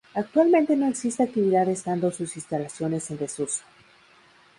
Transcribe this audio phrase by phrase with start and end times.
[0.15, 3.63] Actualmente no existe actividad estando sus instalaciones en desuso.